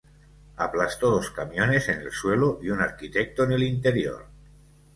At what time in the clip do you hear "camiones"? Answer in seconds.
1.29-1.87